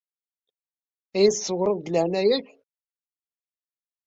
Ad 1.17 1.21
yi-d-tṣewwreḍ, 1.23 1.77
deg 1.79 1.87
leɛnaya-k? 1.93 2.47